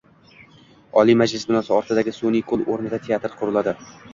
[1.01, 3.79] Oliy Majlis binosi ortidagi sun’iy ko‘l o‘rnida teatr quriladi